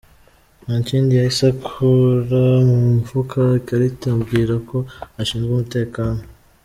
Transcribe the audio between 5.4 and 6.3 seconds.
umutekano.